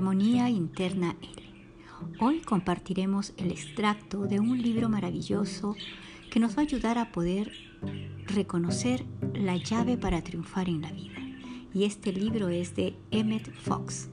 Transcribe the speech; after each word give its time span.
Armonía 0.00 0.48
Interna 0.48 1.14
L. 1.20 1.42
Hoy 2.20 2.40
compartiremos 2.40 3.34
el 3.36 3.50
extracto 3.50 4.24
de 4.24 4.40
un 4.40 4.62
libro 4.62 4.88
maravilloso 4.88 5.76
que 6.30 6.40
nos 6.40 6.56
va 6.56 6.60
a 6.60 6.64
ayudar 6.64 6.96
a 6.96 7.12
poder 7.12 7.52
reconocer 8.24 9.04
la 9.34 9.58
llave 9.58 9.98
para 9.98 10.24
triunfar 10.24 10.70
en 10.70 10.80
la 10.80 10.90
vida. 10.90 11.20
Y 11.74 11.84
este 11.84 12.14
libro 12.14 12.48
es 12.48 12.74
de 12.74 12.96
Emmett 13.10 13.52
Fox. 13.52 14.08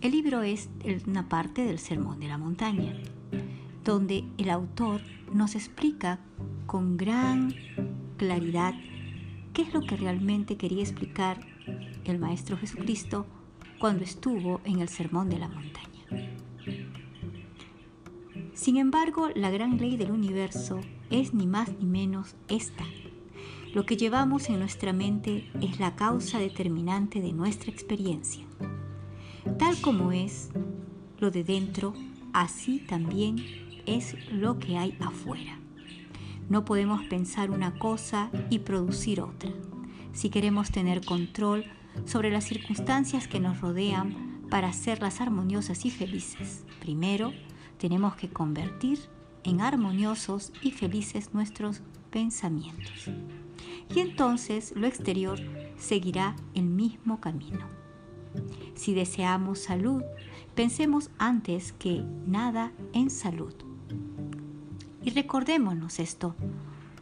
El 0.00 0.10
libro 0.10 0.42
es 0.42 0.68
una 1.06 1.28
parte 1.28 1.64
del 1.64 1.78
Sermón 1.78 2.18
de 2.18 2.26
la 2.26 2.36
Montaña, 2.36 2.92
donde 3.84 4.24
el 4.38 4.50
autor 4.50 5.02
nos 5.32 5.54
explica 5.54 6.18
con 6.66 6.96
gran 6.96 7.54
claridad 8.16 8.74
qué 9.52 9.62
es 9.62 9.72
lo 9.72 9.82
que 9.82 9.96
realmente 9.96 10.56
quería 10.56 10.82
explicar 10.82 11.46
el 12.06 12.18
Maestro 12.18 12.56
Jesucristo 12.56 13.24
cuando 13.82 14.04
estuvo 14.04 14.60
en 14.62 14.78
el 14.78 14.88
Sermón 14.88 15.28
de 15.28 15.40
la 15.40 15.48
Montaña. 15.48 16.38
Sin 18.54 18.76
embargo, 18.76 19.30
la 19.34 19.50
gran 19.50 19.76
ley 19.78 19.96
del 19.96 20.12
universo 20.12 20.78
es 21.10 21.34
ni 21.34 21.48
más 21.48 21.68
ni 21.80 21.86
menos 21.86 22.36
esta. 22.46 22.84
Lo 23.74 23.84
que 23.84 23.96
llevamos 23.96 24.48
en 24.50 24.60
nuestra 24.60 24.92
mente 24.92 25.50
es 25.60 25.80
la 25.80 25.96
causa 25.96 26.38
determinante 26.38 27.20
de 27.20 27.32
nuestra 27.32 27.72
experiencia. 27.72 28.46
Tal 29.58 29.76
como 29.80 30.12
es 30.12 30.50
lo 31.18 31.32
de 31.32 31.42
dentro, 31.42 31.92
así 32.32 32.78
también 32.78 33.44
es 33.86 34.14
lo 34.30 34.60
que 34.60 34.78
hay 34.78 34.96
afuera. 35.00 35.58
No 36.48 36.64
podemos 36.64 37.02
pensar 37.06 37.50
una 37.50 37.76
cosa 37.80 38.30
y 38.48 38.60
producir 38.60 39.20
otra. 39.20 39.50
Si 40.12 40.30
queremos 40.30 40.70
tener 40.70 41.04
control 41.04 41.64
sobre 42.04 42.30
las 42.30 42.44
circunstancias 42.44 43.28
que 43.28 43.40
nos 43.40 43.60
rodean 43.60 44.42
para 44.50 44.68
hacerlas 44.68 45.20
armoniosas 45.20 45.84
y 45.84 45.90
felices, 45.90 46.64
primero 46.80 47.32
tenemos 47.78 48.14
que 48.16 48.28
convertir 48.28 48.98
en 49.44 49.60
armoniosos 49.60 50.52
y 50.62 50.70
felices 50.70 51.32
nuestros 51.32 51.80
pensamientos. 52.10 53.08
Y 53.94 54.00
entonces 54.00 54.72
lo 54.76 54.86
exterior 54.86 55.40
seguirá 55.78 56.36
el 56.54 56.64
mismo 56.64 57.20
camino. 57.20 57.66
Si 58.74 58.94
deseamos 58.94 59.58
salud, 59.58 60.02
pensemos 60.54 61.10
antes 61.18 61.72
que 61.72 62.04
nada 62.26 62.72
en 62.92 63.10
salud. 63.10 63.54
Y 65.04 65.10
recordémonos 65.10 65.98
esto, 65.98 66.34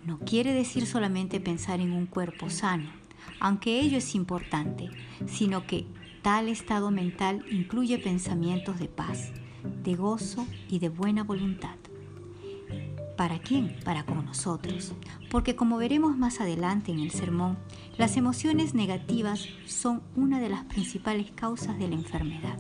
no 0.04 0.18
quiere 0.20 0.52
decir 0.52 0.86
solamente 0.86 1.40
pensar 1.40 1.80
en 1.80 1.92
un 1.92 2.06
cuerpo 2.06 2.48
sano, 2.48 2.90
aunque 3.38 3.80
ello 3.80 3.98
es 3.98 4.14
importante, 4.14 4.90
sino 5.26 5.66
que 5.66 5.86
tal 6.22 6.48
estado 6.48 6.90
mental 6.90 7.44
incluye 7.50 7.98
pensamientos 7.98 8.78
de 8.78 8.88
paz, 8.88 9.32
de 9.82 9.94
gozo 9.94 10.46
y 10.68 10.78
de 10.78 10.88
buena 10.88 11.24
voluntad. 11.24 11.76
¿Para 13.16 13.38
quién? 13.38 13.76
Para 13.84 14.06
con 14.06 14.24
nosotros. 14.24 14.94
Porque 15.30 15.54
como 15.54 15.76
veremos 15.76 16.16
más 16.16 16.40
adelante 16.40 16.90
en 16.90 17.00
el 17.00 17.10
sermón, 17.10 17.58
las 17.98 18.16
emociones 18.16 18.72
negativas 18.74 19.46
son 19.66 20.02
una 20.16 20.40
de 20.40 20.48
las 20.48 20.64
principales 20.64 21.30
causas 21.32 21.78
de 21.78 21.88
la 21.88 21.96
enfermedad. 21.96 22.58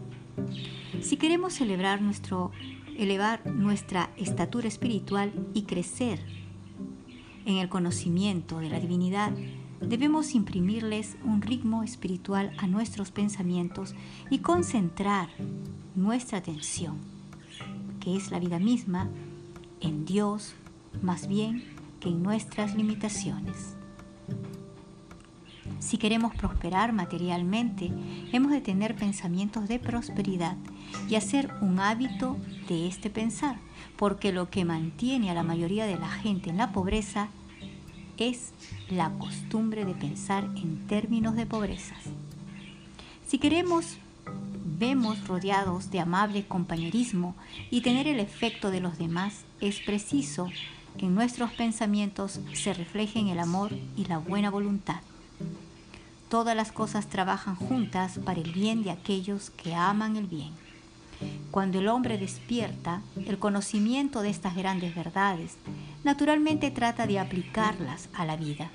Si 1.00 1.16
queremos 1.16 1.54
celebrar 1.54 2.02
nuestro, 2.02 2.50
elevar 2.98 3.46
nuestra 3.46 4.10
estatura 4.18 4.68
espiritual 4.68 5.32
y 5.54 5.62
crecer 5.62 6.20
en 7.46 7.56
el 7.56 7.70
conocimiento 7.70 8.58
de 8.58 8.68
la 8.68 8.80
divinidad, 8.80 9.32
debemos 9.80 10.34
imprimirles 10.34 11.16
un 11.24 11.42
ritmo 11.42 11.82
espiritual 11.82 12.52
a 12.58 12.66
nuestros 12.66 13.10
pensamientos 13.10 13.94
y 14.30 14.38
concentrar 14.38 15.28
nuestra 15.94 16.38
atención, 16.38 16.98
que 18.00 18.16
es 18.16 18.30
la 18.30 18.38
vida 18.38 18.58
misma, 18.58 19.08
en 19.80 20.04
Dios 20.04 20.54
más 21.02 21.26
bien 21.26 21.64
que 22.00 22.08
en 22.08 22.22
nuestras 22.22 22.74
limitaciones. 22.74 23.76
Si 25.78 25.96
queremos 25.96 26.34
prosperar 26.34 26.92
materialmente, 26.92 27.90
hemos 28.32 28.52
de 28.52 28.60
tener 28.60 28.96
pensamientos 28.96 29.66
de 29.66 29.78
prosperidad 29.78 30.56
y 31.08 31.14
hacer 31.14 31.50
un 31.62 31.80
hábito 31.80 32.36
de 32.68 32.86
este 32.86 33.08
pensar, 33.08 33.56
porque 33.96 34.32
lo 34.32 34.50
que 34.50 34.64
mantiene 34.64 35.30
a 35.30 35.34
la 35.34 35.42
mayoría 35.42 35.86
de 35.86 35.98
la 35.98 36.08
gente 36.08 36.50
en 36.50 36.58
la 36.58 36.72
pobreza 36.72 37.28
es 38.18 38.52
la 38.90 39.10
costumbre 39.18 39.84
de 39.84 39.94
pensar 39.94 40.44
en 40.56 40.86
términos 40.86 41.36
de 41.36 41.46
pobrezas. 41.46 41.98
Si 43.26 43.38
queremos 43.38 43.98
vemos 44.80 45.26
rodeados 45.28 45.90
de 45.90 46.00
amable 46.00 46.46
compañerismo 46.46 47.36
y 47.70 47.82
tener 47.82 48.06
el 48.06 48.18
efecto 48.18 48.70
de 48.70 48.80
los 48.80 48.98
demás, 48.98 49.44
es 49.60 49.80
preciso 49.80 50.48
que 50.96 51.06
en 51.06 51.14
nuestros 51.14 51.52
pensamientos 51.52 52.40
se 52.54 52.72
reflejen 52.72 53.28
el 53.28 53.38
amor 53.38 53.72
y 53.96 54.06
la 54.06 54.18
buena 54.18 54.50
voluntad. 54.50 55.00
Todas 56.30 56.56
las 56.56 56.72
cosas 56.72 57.08
trabajan 57.08 57.56
juntas 57.56 58.18
para 58.24 58.40
el 58.40 58.52
bien 58.52 58.82
de 58.82 58.90
aquellos 58.90 59.50
que 59.50 59.74
aman 59.74 60.16
el 60.16 60.26
bien. 60.26 60.52
Cuando 61.50 61.80
el 61.80 61.88
hombre 61.88 62.16
despierta 62.16 63.02
el 63.26 63.38
conocimiento 63.38 64.22
de 64.22 64.30
estas 64.30 64.56
grandes 64.56 64.94
verdades, 64.94 65.56
naturalmente 66.04 66.70
trata 66.70 67.06
de 67.06 67.18
aplicarlas 67.18 68.08
a 68.14 68.24
la 68.24 68.36
vida, 68.36 68.70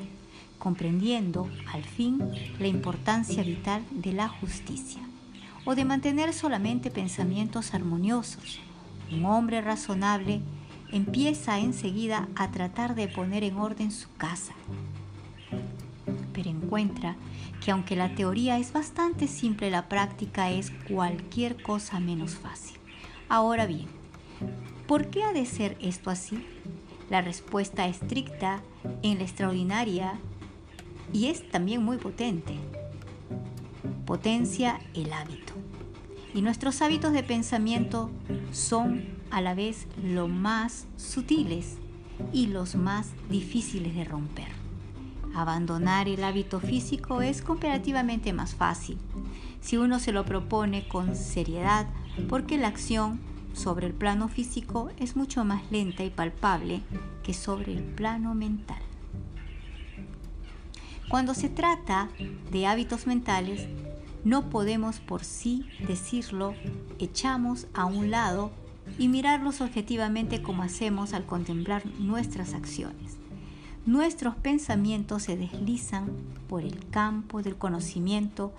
comprendiendo 0.59 1.49
al 1.73 1.83
fin 1.83 2.19
la 2.59 2.67
importancia 2.67 3.43
vital 3.43 3.83
de 3.91 4.13
la 4.13 4.27
justicia 4.27 5.01
o 5.65 5.75
de 5.75 5.85
mantener 5.85 6.33
solamente 6.33 6.91
pensamientos 6.91 7.73
armoniosos. 7.73 8.59
Un 9.11 9.25
hombre 9.25 9.61
razonable 9.61 10.41
empieza 10.91 11.59
enseguida 11.59 12.27
a 12.35 12.51
tratar 12.51 12.95
de 12.95 13.07
poner 13.07 13.43
en 13.43 13.57
orden 13.57 13.91
su 13.91 14.11
casa, 14.15 14.53
pero 16.33 16.49
encuentra 16.49 17.15
que 17.63 17.71
aunque 17.71 17.95
la 17.95 18.13
teoría 18.13 18.59
es 18.59 18.73
bastante 18.73 19.27
simple, 19.27 19.71
la 19.71 19.89
práctica 19.89 20.51
es 20.51 20.71
cualquier 20.87 21.61
cosa 21.61 21.99
menos 21.99 22.35
fácil. 22.35 22.77
Ahora 23.27 23.65
bien, 23.65 23.87
¿por 24.87 25.09
qué 25.09 25.23
ha 25.23 25.33
de 25.33 25.45
ser 25.45 25.75
esto 25.81 26.11
así? 26.11 26.37
La 27.09 27.21
respuesta 27.21 27.87
estricta 27.87 28.61
en 29.03 29.19
la 29.19 29.23
extraordinaria 29.23 30.13
y 31.13 31.27
es 31.27 31.49
también 31.49 31.83
muy 31.83 31.97
potente. 31.97 32.55
Potencia 34.05 34.79
el 34.93 35.13
hábito. 35.13 35.53
Y 36.33 36.41
nuestros 36.41 36.81
hábitos 36.81 37.13
de 37.13 37.23
pensamiento 37.23 38.09
son 38.51 39.05
a 39.31 39.41
la 39.41 39.53
vez 39.53 39.87
lo 40.03 40.27
más 40.27 40.87
sutiles 40.97 41.77
y 42.33 42.47
los 42.47 42.75
más 42.75 43.11
difíciles 43.29 43.95
de 43.95 44.03
romper. 44.03 44.47
Abandonar 45.33 46.07
el 46.07 46.23
hábito 46.23 46.59
físico 46.59 47.21
es 47.21 47.41
comparativamente 47.41 48.33
más 48.33 48.55
fácil 48.55 48.97
si 49.65 49.77
uno 49.77 49.99
se 49.99 50.11
lo 50.11 50.25
propone 50.25 50.87
con 50.87 51.15
seriedad 51.15 51.87
porque 52.29 52.57
la 52.57 52.67
acción 52.67 53.19
sobre 53.55 53.87
el 53.87 53.93
plano 53.93 54.27
físico 54.27 54.89
es 54.99 55.15
mucho 55.15 55.43
más 55.45 55.63
lenta 55.71 56.03
y 56.03 56.09
palpable 56.09 56.81
que 57.23 57.33
sobre 57.33 57.73
el 57.73 57.83
plano 57.83 58.35
mental. 58.35 58.81
Cuando 61.09 61.33
se 61.33 61.49
trata 61.49 62.09
de 62.51 62.67
hábitos 62.67 63.07
mentales, 63.07 63.67
no 64.23 64.49
podemos 64.49 64.99
por 64.99 65.23
sí 65.23 65.65
decirlo, 65.87 66.53
echamos 66.99 67.67
a 67.73 67.85
un 67.85 68.11
lado 68.11 68.51
y 68.97 69.07
mirarlos 69.07 69.61
objetivamente 69.61 70.41
como 70.41 70.63
hacemos 70.63 71.13
al 71.13 71.25
contemplar 71.25 71.85
nuestras 71.99 72.53
acciones 72.53 73.17
nuestros 73.85 74.35
pensamientos 74.35 75.23
se 75.23 75.37
deslizan 75.37 76.11
por 76.49 76.63
el 76.63 76.87
campo 76.89 77.43
del 77.43 77.55
conocimiento 77.55 78.51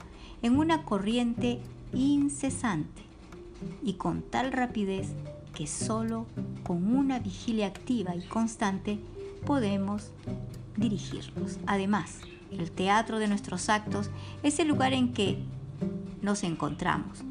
en 0.43 0.57
una 0.57 0.85
corriente 0.85 1.61
incesante 1.93 3.03
y 3.83 3.95
con 3.95 4.23
tal 4.23 4.53
rapidez 4.53 5.09
que 5.55 5.67
solo 5.67 6.27
con 6.63 6.95
una 6.95 7.19
vigilia 7.19 7.67
activa 7.67 8.15
y 8.15 8.23
constante 8.23 8.99
podemos 9.45 10.11
dirigirlos. 10.77 11.59
Además, 11.67 12.21
el 12.51 12.71
teatro 12.71 13.19
de 13.19 13.29
nuestros 13.29 13.69
actos 13.69 14.11
es 14.43 14.59
el 14.59 14.69
lugar 14.69 14.93
en 14.93 15.13
que 15.13 15.39
nos 16.23 16.45
encontramos. 16.45 17.23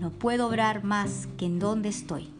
No 0.00 0.10
puedo 0.10 0.48
obrar 0.48 0.82
más 0.82 1.28
que 1.36 1.46
en 1.46 1.58
donde 1.58 1.90
estoy. 1.90 2.30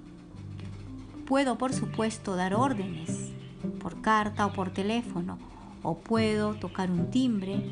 Puedo, 1.26 1.58
por 1.58 1.73
supuesto, 1.73 2.35
dar 2.35 2.55
órdenes 2.55 3.31
por 3.81 4.00
carta 4.00 4.46
o 4.46 4.53
por 4.53 4.70
teléfono, 4.70 5.38
o 5.82 5.99
puedo 5.99 6.55
tocar 6.55 6.91
un 6.91 7.11
timbre 7.11 7.62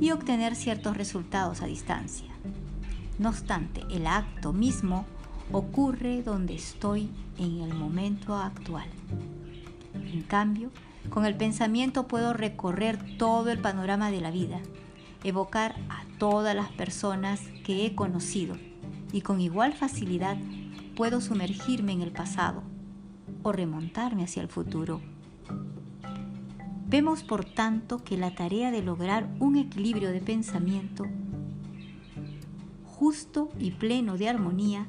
y 0.00 0.10
obtener 0.10 0.56
ciertos 0.56 0.96
resultados 0.96 1.62
a 1.62 1.66
distancia. 1.66 2.28
No 3.18 3.28
obstante, 3.28 3.82
el 3.90 4.06
acto 4.06 4.52
mismo 4.52 5.06
ocurre 5.52 6.22
donde 6.22 6.54
estoy 6.54 7.10
en 7.38 7.60
el 7.60 7.74
momento 7.74 8.34
actual. 8.36 8.88
En 9.94 10.22
cambio, 10.22 10.70
con 11.10 11.24
el 11.24 11.36
pensamiento 11.36 12.08
puedo 12.08 12.32
recorrer 12.32 13.16
todo 13.18 13.50
el 13.50 13.60
panorama 13.60 14.10
de 14.10 14.20
la 14.20 14.30
vida, 14.30 14.60
evocar 15.22 15.76
a 15.88 16.04
todas 16.18 16.56
las 16.56 16.70
personas 16.70 17.40
que 17.64 17.86
he 17.86 17.94
conocido 17.94 18.56
y 19.12 19.20
con 19.20 19.40
igual 19.40 19.74
facilidad 19.74 20.36
puedo 20.96 21.20
sumergirme 21.20 21.92
en 21.92 22.02
el 22.02 22.10
pasado 22.10 22.62
o 23.42 23.52
remontarme 23.52 24.24
hacia 24.24 24.42
el 24.42 24.48
futuro. 24.48 25.00
Vemos 26.88 27.22
por 27.22 27.44
tanto 27.44 28.02
que 28.02 28.16
la 28.16 28.34
tarea 28.34 28.70
de 28.70 28.82
lograr 28.82 29.28
un 29.38 29.56
equilibrio 29.56 30.10
de 30.10 30.20
pensamiento 30.20 31.06
justo 32.98 33.48
y 33.58 33.72
pleno 33.72 34.16
de 34.16 34.28
armonía 34.28 34.86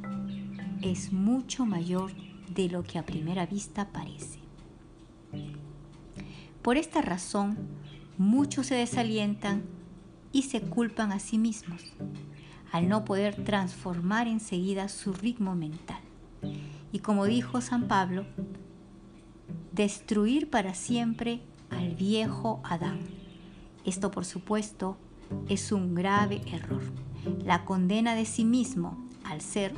es 0.81 1.11
mucho 1.11 1.65
mayor 1.65 2.11
de 2.53 2.69
lo 2.69 2.83
que 2.83 2.99
a 2.99 3.05
primera 3.05 3.47
vista 3.47 3.89
parece. 3.91 4.39
Por 6.61 6.77
esta 6.77 7.01
razón, 7.01 7.57
muchos 8.17 8.67
se 8.67 8.75
desalientan 8.75 9.63
y 10.31 10.43
se 10.43 10.61
culpan 10.61 11.11
a 11.11 11.19
sí 11.19 11.39
mismos 11.39 11.81
al 12.71 12.89
no 12.89 13.05
poder 13.05 13.43
transformar 13.43 14.27
enseguida 14.27 14.87
su 14.87 15.13
ritmo 15.13 15.55
mental. 15.55 16.01
Y 16.91 16.99
como 16.99 17.25
dijo 17.25 17.61
San 17.61 17.87
Pablo, 17.87 18.25
destruir 19.71 20.49
para 20.49 20.75
siempre 20.75 21.41
al 21.69 21.95
viejo 21.95 22.61
Adán. 22.63 22.99
Esto 23.83 24.11
por 24.11 24.25
supuesto 24.25 24.97
es 25.49 25.71
un 25.71 25.95
grave 25.95 26.41
error. 26.51 26.81
La 27.43 27.65
condena 27.65 28.15
de 28.15 28.25
sí 28.25 28.45
mismo 28.45 28.97
al 29.23 29.41
ser 29.41 29.73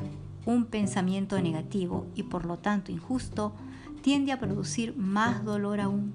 un 0.46 0.66
pensamiento 0.66 1.42
negativo 1.42 2.08
y 2.16 2.24
por 2.24 2.46
lo 2.46 2.58
tanto 2.58 2.92
injusto 2.92 3.54
tiende 4.02 4.32
a 4.32 4.40
producir 4.40 4.96
más 4.96 5.44
dolor 5.44 5.82
aún, 5.82 6.14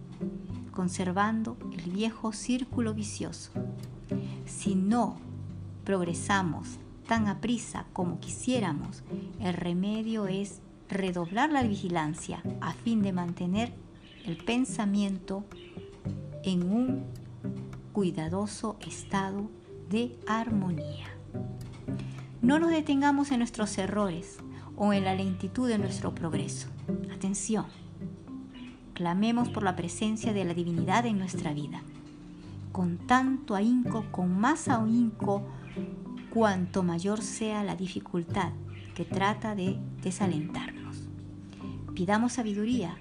conservando 0.73 1.56
el 1.73 1.90
viejo 1.90 2.32
círculo 2.32 2.94
vicioso. 2.94 3.52
Si 4.46 4.75
no 4.75 5.17
progresamos 5.84 6.79
tan 7.06 7.29
a 7.29 7.40
prisa 7.40 7.84
como 7.93 8.20
quisiéramos, 8.20 9.02
el 9.40 9.52
remedio 9.52 10.26
es 10.26 10.61
redoblar 10.88 11.50
la 11.50 11.62
vigilancia 11.62 12.43
a 12.61 12.73
fin 12.73 13.02
de 13.02 13.12
mantener 13.12 13.73
el 14.25 14.37
pensamiento 14.37 15.44
en 16.44 16.62
un 16.70 17.05
cuidadoso 17.92 18.76
estado 18.86 19.50
de 19.90 20.16
armonía. 20.26 21.08
No 22.40 22.58
nos 22.58 22.70
detengamos 22.70 23.30
en 23.30 23.38
nuestros 23.38 23.76
errores 23.78 24.38
o 24.76 24.92
en 24.92 25.04
la 25.04 25.14
lentitud 25.14 25.68
de 25.68 25.78
nuestro 25.78 26.14
progreso. 26.14 26.68
Atención, 27.14 27.66
clamemos 28.94 29.48
por 29.48 29.62
la 29.62 29.76
presencia 29.76 30.32
de 30.32 30.44
la 30.44 30.54
divinidad 30.54 31.06
en 31.06 31.18
nuestra 31.18 31.52
vida. 31.52 31.82
Con 32.72 32.96
tanto 32.98 33.54
ahínco, 33.54 34.06
con 34.10 34.38
más 34.38 34.68
ahínco, 34.68 35.42
cuanto 36.32 36.82
mayor 36.82 37.20
sea 37.20 37.62
la 37.62 37.76
dificultad 37.76 38.52
que 38.94 39.04
trata 39.04 39.54
de 39.54 39.78
desalentarnos. 40.02 41.08
Pidamos 41.94 42.32
sabiduría, 42.32 42.96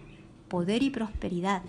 poder 0.49 0.83
y 0.83 0.89
prosperidad 0.89 1.63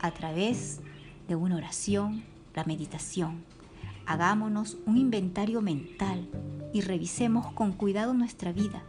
a 0.00 0.10
través 0.12 0.80
de 1.28 1.36
una 1.36 1.56
oración, 1.56 2.24
la 2.54 2.64
meditación. 2.64 3.44
Hagámonos 4.06 4.78
un 4.86 4.98
inventario 4.98 5.60
mental 5.60 6.28
y 6.72 6.80
revisemos 6.82 7.52
con 7.52 7.72
cuidado 7.72 8.14
nuestra 8.14 8.52
vida. 8.52 8.82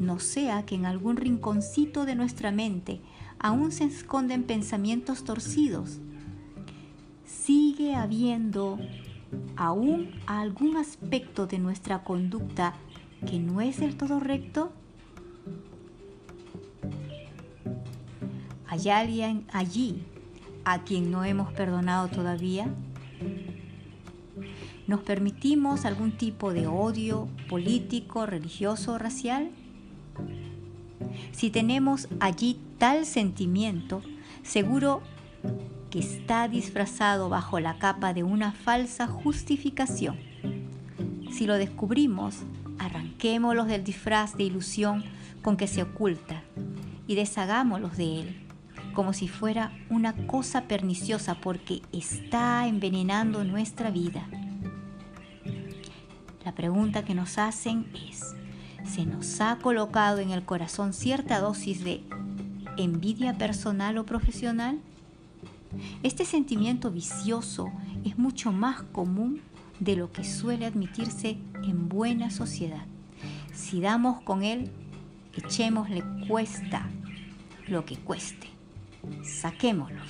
No 0.00 0.18
sea 0.18 0.64
que 0.64 0.74
en 0.74 0.86
algún 0.86 1.16
rinconcito 1.16 2.04
de 2.04 2.14
nuestra 2.14 2.52
mente 2.52 3.00
aún 3.38 3.72
se 3.72 3.84
esconden 3.84 4.44
pensamientos 4.44 5.24
torcidos. 5.24 5.98
Sigue 7.26 7.94
habiendo 7.94 8.78
aún 9.56 10.10
algún 10.26 10.76
aspecto 10.76 11.46
de 11.46 11.58
nuestra 11.58 12.04
conducta 12.04 12.74
que 13.24 13.38
no 13.38 13.60
es 13.60 13.80
del 13.80 13.96
todo 13.96 14.20
recto? 14.20 14.72
¿Hay 18.66 18.88
alguien 18.88 19.46
allí 19.52 20.02
a 20.64 20.82
quien 20.82 21.10
no 21.10 21.24
hemos 21.24 21.52
perdonado 21.52 22.08
todavía? 22.08 22.68
¿Nos 24.86 25.00
permitimos 25.00 25.84
algún 25.84 26.12
tipo 26.12 26.52
de 26.52 26.66
odio 26.66 27.28
político, 27.48 28.26
religioso 28.26 28.92
o 28.92 28.98
racial? 28.98 29.50
Si 31.32 31.50
tenemos 31.50 32.08
allí 32.20 32.58
tal 32.78 33.06
sentimiento, 33.06 34.02
seguro 34.42 35.02
que 35.90 36.00
está 36.00 36.48
disfrazado 36.48 37.28
bajo 37.28 37.60
la 37.60 37.78
capa 37.78 38.12
de 38.12 38.24
una 38.24 38.52
falsa 38.52 39.06
justificación. 39.06 40.18
Si 41.32 41.46
lo 41.46 41.54
descubrimos, 41.54 42.42
arranquémoslos 42.78 43.66
del 43.68 43.84
disfraz 43.84 44.36
de 44.36 44.44
ilusión 44.44 45.04
con 45.42 45.56
que 45.56 45.66
se 45.66 45.82
oculta 45.82 46.42
y 47.06 47.14
deshagámoslos 47.14 47.96
de 47.96 48.20
él, 48.20 48.43
como 48.94 49.12
si 49.12 49.28
fuera 49.28 49.72
una 49.90 50.14
cosa 50.26 50.62
perniciosa 50.62 51.34
porque 51.34 51.82
está 51.92 52.66
envenenando 52.66 53.44
nuestra 53.44 53.90
vida. 53.90 54.26
La 56.44 56.52
pregunta 56.54 57.04
que 57.04 57.14
nos 57.14 57.38
hacen 57.38 57.86
es, 58.08 58.34
¿se 58.84 59.04
nos 59.04 59.40
ha 59.40 59.56
colocado 59.56 60.18
en 60.18 60.30
el 60.30 60.44
corazón 60.44 60.92
cierta 60.92 61.40
dosis 61.40 61.84
de 61.84 62.02
envidia 62.76 63.36
personal 63.36 63.98
o 63.98 64.06
profesional? 64.06 64.78
Este 66.02 66.24
sentimiento 66.24 66.90
vicioso 66.90 67.72
es 68.04 68.18
mucho 68.18 68.52
más 68.52 68.82
común 68.82 69.40
de 69.80 69.96
lo 69.96 70.12
que 70.12 70.24
suele 70.24 70.66
admitirse 70.66 71.38
en 71.64 71.88
buena 71.88 72.30
sociedad. 72.30 72.86
Si 73.52 73.80
damos 73.80 74.20
con 74.22 74.42
él, 74.42 74.70
echémosle 75.36 76.04
cuesta 76.28 76.88
lo 77.66 77.84
que 77.84 77.96
cueste. 77.96 78.53
Saquémoslos. 79.22 80.08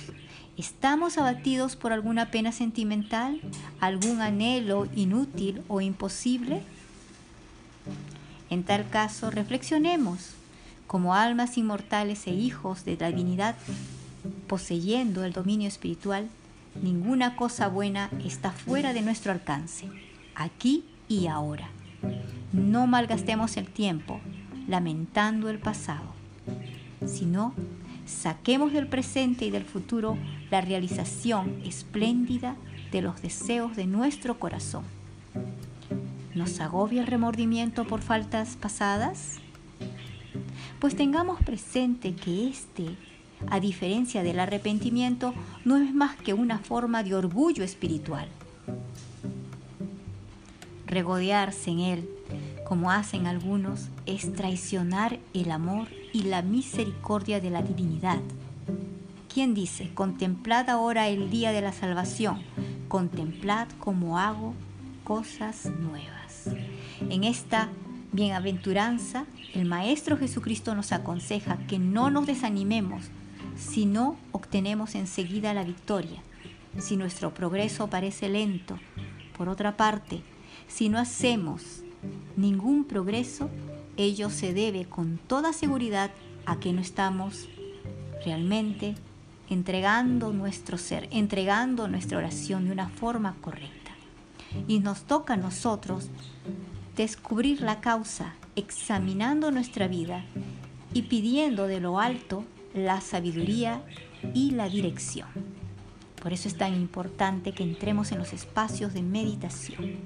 ¿Estamos 0.57 1.17
abatidos 1.17 1.75
por 1.75 1.91
alguna 1.91 2.31
pena 2.31 2.51
sentimental? 2.51 3.41
¿Algún 3.81 4.21
anhelo 4.21 4.87
inútil 4.95 5.61
o 5.67 5.81
imposible? 5.81 6.61
En 8.49 8.63
tal 8.63 8.89
caso, 8.89 9.31
reflexionemos. 9.31 10.31
Como 10.87 11.13
almas 11.13 11.57
inmortales 11.57 12.27
e 12.27 12.31
hijos 12.31 12.85
de 12.85 12.95
la 12.95 13.09
divinidad, 13.09 13.55
poseyendo 14.47 15.25
el 15.25 15.33
dominio 15.33 15.67
espiritual, 15.67 16.29
ninguna 16.81 17.35
cosa 17.35 17.67
buena 17.67 18.09
está 18.23 18.51
fuera 18.51 18.93
de 18.93 19.01
nuestro 19.01 19.31
alcance, 19.31 19.89
aquí 20.35 20.85
y 21.09 21.27
ahora. 21.27 21.69
No 22.53 22.87
malgastemos 22.87 23.57
el 23.57 23.67
tiempo 23.67 24.21
lamentando 24.67 25.49
el 25.49 25.59
pasado, 25.59 26.13
sino 27.05 27.53
saquemos 28.05 28.73
del 28.73 28.87
presente 28.87 29.45
y 29.45 29.51
del 29.51 29.65
futuro 29.65 30.17
la 30.51 30.61
realización 30.61 31.61
espléndida 31.65 32.55
de 32.91 33.01
los 33.01 33.21
deseos 33.21 33.75
de 33.75 33.85
nuestro 33.85 34.39
corazón. 34.39 34.83
¿Nos 36.33 36.59
agobia 36.59 37.01
el 37.01 37.07
remordimiento 37.07 37.85
por 37.85 38.01
faltas 38.01 38.55
pasadas? 38.55 39.39
Pues 40.79 40.95
tengamos 40.95 41.41
presente 41.43 42.13
que 42.13 42.47
este 42.47 42.95
a 43.47 43.59
diferencia 43.59 44.23
del 44.23 44.39
arrepentimiento, 44.39 45.33
no 45.63 45.77
es 45.77 45.93
más 45.93 46.15
que 46.15 46.33
una 46.33 46.59
forma 46.59 47.03
de 47.03 47.15
orgullo 47.15 47.63
espiritual. 47.63 48.27
Regodearse 50.87 51.71
en 51.71 51.79
él, 51.79 52.09
como 52.65 52.91
hacen 52.91 53.27
algunos, 53.27 53.89
es 54.05 54.33
traicionar 54.33 55.19
el 55.33 55.51
amor 55.51 55.87
y 56.15 56.21
la 56.23 56.41
misericordia 56.41 57.41
de 57.41 57.49
la 57.49 57.61
divinidad. 57.61 58.21
¿Quién 59.33 59.53
dice, 59.53 59.91
contemplad 59.93 60.69
ahora 60.69 61.09
el 61.09 61.29
día 61.29 61.51
de 61.51 61.59
la 61.59 61.73
salvación, 61.73 62.41
contemplad 62.87 63.67
cómo 63.79 64.17
hago 64.17 64.53
cosas 65.03 65.69
nuevas? 65.77 66.55
En 67.09 67.25
esta 67.25 67.67
bienaventuranza, 68.13 69.25
el 69.53 69.65
Maestro 69.65 70.15
Jesucristo 70.17 70.73
nos 70.73 70.93
aconseja 70.93 71.57
que 71.67 71.79
no 71.79 72.09
nos 72.09 72.27
desanimemos, 72.27 73.07
si 73.57 73.85
no 73.85 74.15
obtenemos 74.31 74.95
enseguida 74.95 75.53
la 75.53 75.65
victoria, 75.65 76.21
si 76.79 76.95
nuestro 76.95 77.33
progreso 77.33 77.89
parece 77.89 78.29
lento. 78.29 78.79
Por 79.37 79.49
otra 79.49 79.75
parte, 79.75 80.21
si 80.69 80.87
no 80.87 80.97
hacemos 80.97 81.81
ningún 82.37 82.85
progreso, 82.85 83.49
ello 83.97 84.29
se 84.29 84.53
debe 84.53 84.85
con 84.85 85.17
toda 85.17 85.53
seguridad 85.53 86.11
a 86.45 86.59
que 86.59 86.73
no 86.73 86.81
estamos 86.81 87.47
realmente 88.23 88.95
entregando 89.49 90.33
nuestro 90.33 90.77
ser, 90.77 91.07
entregando 91.11 91.87
nuestra 91.87 92.17
oración 92.17 92.65
de 92.65 92.71
una 92.71 92.89
forma 92.89 93.35
correcta. 93.41 93.91
Y 94.67 94.79
nos 94.79 95.03
toca 95.03 95.33
a 95.33 95.37
nosotros 95.37 96.09
descubrir 96.95 97.61
la 97.61 97.81
causa, 97.81 98.33
examinando 98.55 99.51
nuestra 99.51 99.87
vida 99.87 100.23
y 100.93 101.03
pidiendo 101.03 101.67
de 101.67 101.81
lo 101.81 101.99
alto 101.99 102.45
la 102.73 103.01
sabiduría 103.01 103.81
y 104.33 104.51
la 104.51 104.69
dirección. 104.69 105.27
Por 106.21 106.33
eso 106.33 106.47
es 106.47 106.57
tan 106.57 106.73
importante 106.73 107.51
que 107.51 107.63
entremos 107.63 108.11
en 108.11 108.17
los 108.17 108.33
espacios 108.33 108.93
de 108.93 109.03
meditación. 109.03 109.97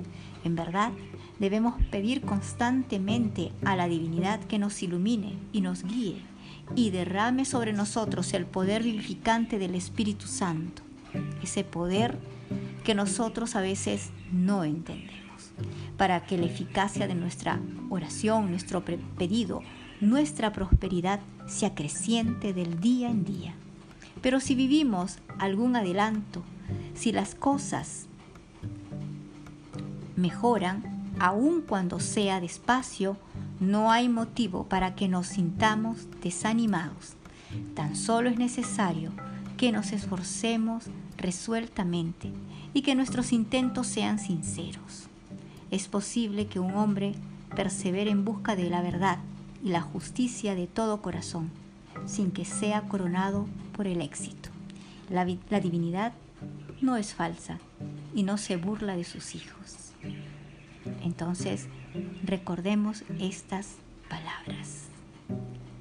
En 0.44 0.56
verdad, 0.56 0.92
debemos 1.40 1.76
pedir 1.92 2.22
constantemente 2.22 3.52
a 3.66 3.76
la 3.76 3.88
divinidad 3.88 4.40
que 4.42 4.60
nos 4.60 4.82
ilumine 4.82 5.38
y 5.52 5.62
nos 5.62 5.84
guíe 5.84 6.22
y 6.76 6.92
derrame 6.92 7.46
sobre 7.46 7.74
nosotros 7.74 8.34
el 8.34 8.46
poder 8.46 8.84
vivificante 8.84 9.58
del 9.58 9.76
Espíritu 9.76 10.28
Santo, 10.28 10.82
ese 11.42 11.64
poder 11.64 12.18
que 12.84 12.96
nosotros 12.96 13.56
a 13.56 13.62
veces 13.62 14.12
no 14.32 14.64
entendemos, 14.64 15.52
para 15.98 16.26
que 16.26 16.38
la 16.38 16.46
eficacia 16.46 17.08
de 17.08 17.16
nuestra 17.16 17.60
oración, 17.90 18.50
nuestro 18.52 18.84
pedido, 18.86 19.62
nuestra 20.00 20.54
prosperidad 20.54 21.20
sea 21.48 21.76
creciente 21.76 22.54
del 22.54 22.80
día 22.80 23.10
en 23.10 23.26
día. 23.26 23.56
Pero 24.22 24.40
si 24.40 24.56
vivimos 24.56 25.20
algún 25.40 25.76
adelanto, 25.76 26.44
si 26.94 27.12
las 27.12 27.36
cosas 27.36 28.09
mejoran, 30.20 30.84
aun 31.20 31.62
cuando 31.62 32.00
sea 32.00 32.40
despacio, 32.40 33.18
no 33.60 33.92
hay 33.92 34.10
motivo 34.10 34.66
para 34.66 34.96
que 34.96 35.08
nos 35.08 35.28
sintamos 35.28 36.08
desanimados. 36.22 37.16
Tan 37.74 37.96
solo 37.96 38.30
es 38.30 38.38
necesario 38.38 39.12
que 39.58 39.72
nos 39.72 39.92
esforcemos 39.92 40.86
resueltamente 41.18 42.32
y 42.74 42.82
que 42.82 42.96
nuestros 42.96 43.34
intentos 43.34 43.88
sean 43.88 44.20
sinceros. 44.20 45.08
Es 45.72 45.88
posible 45.88 46.48
que 46.48 46.60
un 46.60 46.76
hombre 46.76 47.14
persevere 47.56 48.12
en 48.12 48.24
busca 48.26 48.56
de 48.56 48.70
la 48.70 48.82
verdad 48.82 49.18
y 49.64 49.70
la 49.70 49.82
justicia 49.82 50.56
de 50.56 50.68
todo 50.68 51.02
corazón, 51.02 51.50
sin 52.06 52.32
que 52.32 52.46
sea 52.46 52.84
coronado 52.84 53.48
por 53.76 53.88
el 53.88 54.02
éxito. 54.02 54.50
La, 55.10 55.28
la 55.50 55.60
divinidad 55.60 56.14
no 56.82 56.98
es 56.98 57.14
falsa 57.14 57.60
y 58.16 58.24
no 58.24 58.38
se 58.38 58.58
burla 58.58 58.96
de 58.96 59.04
sus 59.04 59.36
hijos. 59.36 59.94
Entonces, 61.04 61.68
recordemos 62.24 63.04
estas 63.20 63.76
palabras. 64.10 64.88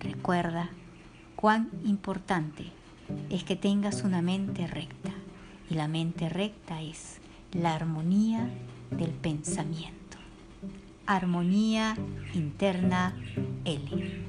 Recuerda 0.01 0.71
cuán 1.37 1.71
importante 1.85 2.73
es 3.31 3.45
que 3.45 3.57
tengas 3.57 4.03
una 4.03 4.23
mente 4.23 4.67
recta. 4.67 5.13
Y 5.71 5.75
la 5.75 5.87
mente 5.87 6.29
recta 6.29 6.81
es 6.81 7.19
la 7.53 7.75
armonía 7.75 8.49
del 8.91 9.11
pensamiento. 9.11 10.17
Armonía 11.07 11.97
interna 12.35 13.15
L. 13.65 14.28